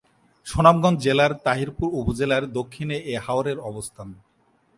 সুনামগঞ্জ 0.47 0.97
জেলার 1.03 1.31
তাহিরপুর 1.45 1.87
উপজেলার 1.93 2.43
দক্ষিণে 2.53 2.97
এ 3.05 3.15
হাওরের 3.25 3.57
অবস্থান। 3.59 4.07